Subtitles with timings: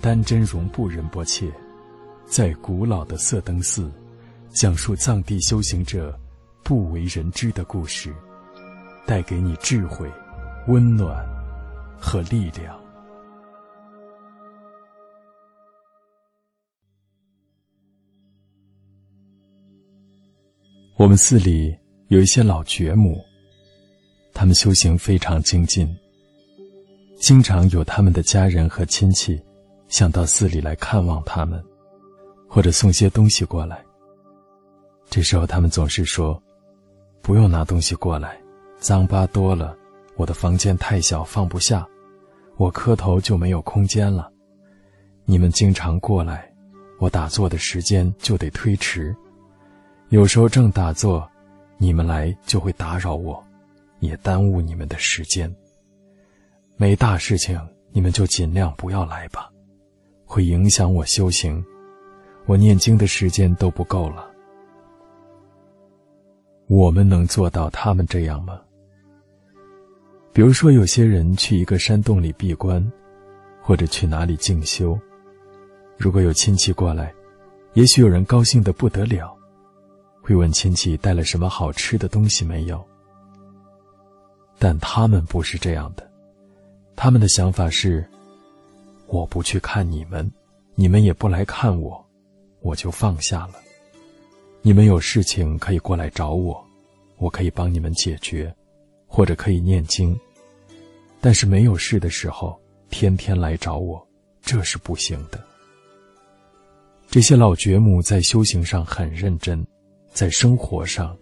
[0.00, 1.50] 丹真容布仁波切，
[2.26, 3.90] 在古老的色灯寺，
[4.50, 6.16] 讲述藏地修行者
[6.62, 8.14] 不为人知的故事，
[9.04, 10.08] 带给你智慧、
[10.68, 11.26] 温暖
[11.98, 12.78] 和力量。
[20.96, 21.76] 我们寺里
[22.08, 23.20] 有一些老觉母，
[24.32, 25.88] 他们修行非常精进，
[27.18, 29.40] 经常有他们的家人和亲戚。
[29.88, 31.62] 想到寺里来看望他们，
[32.48, 33.84] 或者送些东西过来。
[35.08, 36.42] 这时候他们总是说
[37.22, 38.40] ：“不用拿东西过来，
[38.78, 39.76] 脏巴多了，
[40.16, 41.86] 我的房间太小放不下，
[42.56, 44.30] 我磕头就没有空间了。
[45.24, 46.52] 你们经常过来，
[46.98, 49.14] 我打坐的时间就得推迟。
[50.08, 51.28] 有时候正打坐，
[51.78, 53.42] 你们来就会打扰我，
[54.00, 55.52] 也耽误你们的时间。
[56.76, 57.60] 没大事情，
[57.92, 59.48] 你们就尽量不要来吧。”
[60.28, 61.64] 会影响我修行，
[62.46, 64.28] 我念经的时间都不够了。
[66.66, 68.60] 我们能做到他们这样吗？
[70.32, 72.84] 比如说，有些人去一个山洞里闭关，
[73.62, 74.98] 或者去哪里静修，
[75.96, 77.14] 如果有亲戚过来，
[77.74, 79.32] 也许有人高兴的不得了，
[80.20, 82.84] 会问亲戚带了什么好吃的东西没有。
[84.58, 86.10] 但他们不是这样的，
[86.96, 88.04] 他们的想法是。
[89.08, 90.30] 我不去看你们，
[90.74, 92.04] 你们也不来看我，
[92.60, 93.54] 我就放下了。
[94.62, 96.64] 你们有事情可以过来找我，
[97.18, 98.52] 我可以帮你们解决，
[99.06, 100.18] 或者可以念经。
[101.20, 104.04] 但是没有事的时候，天天来找我，
[104.42, 105.40] 这是不行的。
[107.08, 109.64] 这些老觉母在修行上很认真，
[110.12, 111.16] 在生活上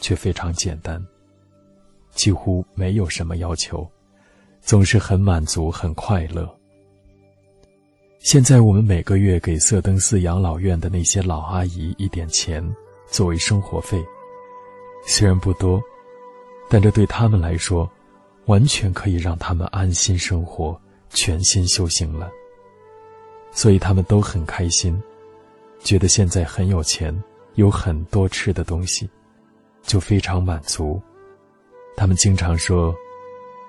[0.00, 1.04] 却非常简单，
[2.12, 3.86] 几乎没有什么要求，
[4.62, 6.55] 总是很满足、很快乐。
[8.26, 12.60] 现在我们每个月给色登寺养老院的那些老阿姨一点钱，
[13.06, 14.04] 作为生活费，
[15.06, 15.80] 虽然不多，
[16.68, 17.88] 但这对他们来说，
[18.46, 20.76] 完全可以让他们安心生活、
[21.10, 22.28] 全心修行了。
[23.52, 25.00] 所以他们都很开心，
[25.84, 27.16] 觉得现在很有钱，
[27.54, 29.08] 有很多吃的东西，
[29.84, 31.00] 就非常满足。
[31.96, 32.92] 他们经常说：“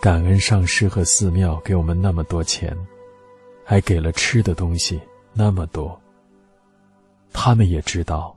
[0.00, 2.74] 感恩上师和寺庙给我们那么多钱。”
[3.70, 4.98] 还给了吃的东西
[5.34, 6.00] 那么多。
[7.34, 8.34] 他们也知道，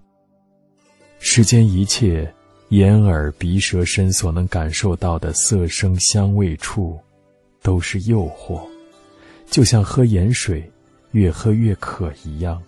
[1.19, 2.29] 世间一切
[2.67, 6.99] 眼耳鼻舌身所能感受到的色声香味触，
[7.61, 8.61] 都是诱惑，
[9.49, 10.69] 就像喝盐水，
[11.11, 12.61] 越喝越渴一样。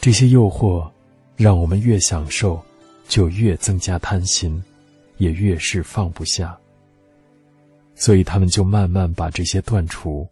[0.00, 0.90] 这些诱惑，
[1.36, 2.58] 让我们越享受，
[3.08, 4.64] 就越增加贪心，
[5.18, 6.58] 也越是放不下。
[7.94, 10.26] 所以他们就慢慢把这些断除。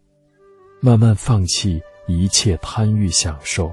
[0.85, 3.73] 慢慢放弃一切贪欲享受，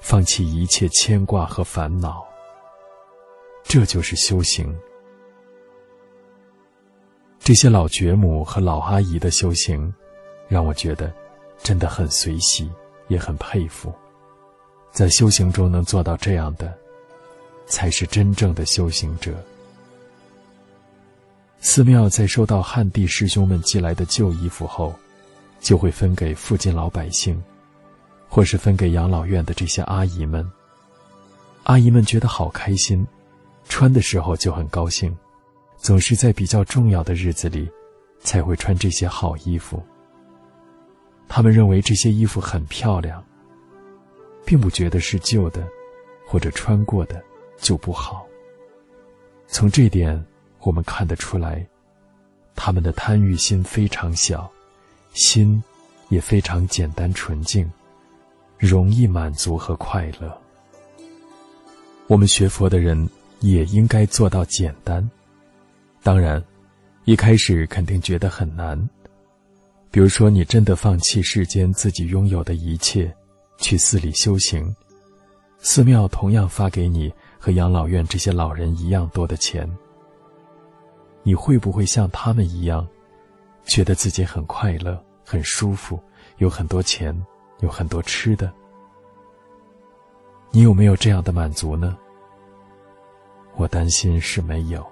[0.00, 2.26] 放弃一切牵挂和烦恼。
[3.62, 4.76] 这就是修行。
[7.38, 9.94] 这些老觉母和老阿姨的修行，
[10.48, 11.12] 让我觉得
[11.62, 12.68] 真的很随喜，
[13.06, 13.94] 也很佩服。
[14.90, 16.76] 在修行中能做到这样的，
[17.68, 19.32] 才是真正的修行者。
[21.60, 24.92] 寺庙在收到汉地师兄们寄来的旧衣服后。
[25.60, 27.42] 就会分给附近老百姓，
[28.28, 30.48] 或是分给养老院的这些阿姨们。
[31.64, 33.06] 阿姨们觉得好开心，
[33.68, 35.14] 穿的时候就很高兴，
[35.76, 37.70] 总是在比较重要的日子里，
[38.20, 39.82] 才会穿这些好衣服。
[41.28, 43.22] 他们认为这些衣服很漂亮，
[44.46, 45.66] 并不觉得是旧的，
[46.26, 47.22] 或者穿过的
[47.58, 48.26] 就不好。
[49.46, 50.24] 从这点
[50.60, 51.66] 我们看得出来，
[52.54, 54.50] 他们的贪欲心非常小。
[55.12, 55.62] 心
[56.08, 57.70] 也非常简单纯净，
[58.58, 60.36] 容易满足和快乐。
[62.06, 63.08] 我们学佛的人
[63.40, 65.08] 也应该做到简单。
[66.02, 66.42] 当然，
[67.04, 68.78] 一开始肯定觉得很难。
[69.90, 73.12] 比如说，你真的放弃世间自己拥有的一切，
[73.58, 74.74] 去寺里修行，
[75.58, 79.68] 寺庙同样发给你和养老院这些老人一样多的钱，
[81.22, 82.86] 你会不会像他们一样，
[83.68, 85.00] 觉得自己很快乐？
[85.24, 86.00] 很舒服，
[86.38, 87.14] 有很多钱，
[87.60, 88.50] 有很多吃的。
[90.50, 91.96] 你有没有这样的满足呢？
[93.56, 94.84] 我担心是没有。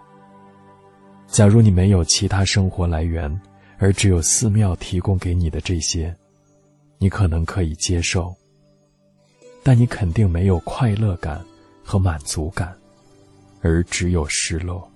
[1.27, 3.41] 假如你没有其他生活来源，
[3.79, 6.15] 而只有寺庙提供给你的这些，
[6.99, 8.35] 你可能可以接受，
[9.63, 11.43] 但你肯定没有快乐感
[11.83, 12.77] 和满足感，
[13.63, 14.87] 而只有失落，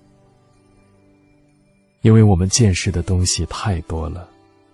[2.01, 4.27] 因为我们见识的东西太多了。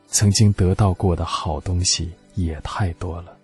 [0.09, 3.37] 曾经得到过的好东西也太多了。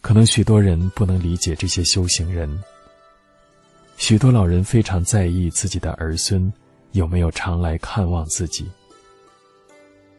[0.00, 2.62] 可能许多人不能理解这些修行人。
[3.96, 6.52] 许多老人非常在意自己的儿孙
[6.92, 8.70] 有没有常来看望自己。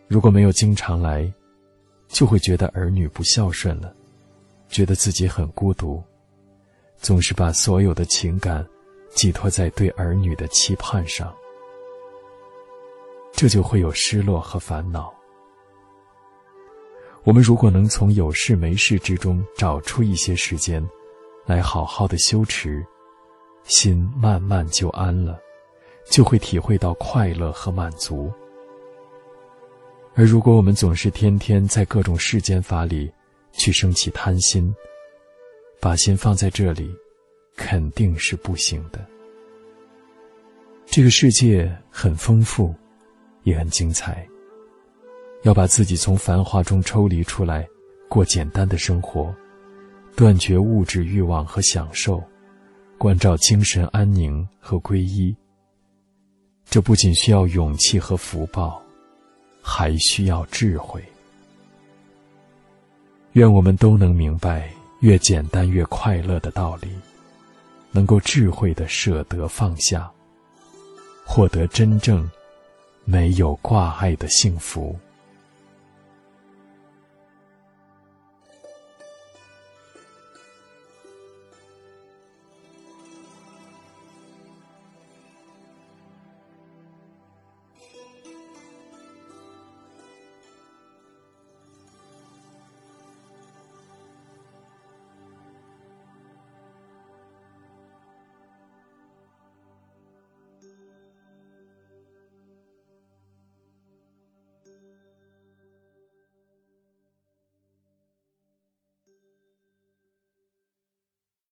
[0.08, 1.32] 如果没有经常来，
[2.10, 3.94] 就会觉得儿女不孝顺了，
[4.70, 6.04] 觉得自己很孤独，
[6.98, 8.66] 总是把所有的情感
[9.14, 11.34] 寄托在对儿女的期盼上，
[13.36, 15.14] 这就会有失落和烦恼。
[17.24, 20.88] 我们如果能从有事没事之中找出一些时间，
[21.46, 22.86] 来好好的修持，
[23.64, 25.40] 心慢慢就安了，
[26.10, 28.32] 就会体会到快乐和满足。
[30.14, 33.12] 而如果我们总是天天在各种世间法里
[33.52, 34.74] 去升起贪心，
[35.82, 36.90] 把心放在这里，
[37.58, 39.06] 肯定是不行的。
[40.86, 42.74] 这个世界很丰富，
[43.46, 44.28] 也很精彩。
[45.44, 47.66] 要把自己从繁华中抽离出来，
[48.10, 49.34] 过简单的生活，
[50.18, 52.22] 断绝物质欲望和享受，
[52.98, 55.34] 关照精神安宁和皈依。
[56.70, 58.82] 这不仅需要勇气和福报。
[59.68, 61.04] 还需要智慧。
[63.32, 64.70] 愿我们都能明白，
[65.00, 66.88] 越简单越快乐的道理，
[67.90, 70.08] 能够智慧的舍得放下，
[71.26, 72.30] 获得真正
[73.06, 74.98] 没有挂碍的幸福。